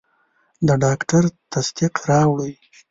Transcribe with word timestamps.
د 0.67 0.69
ډاکټر 0.83 1.23
تصدیق 1.51 1.93
راوړئ. 2.09 2.53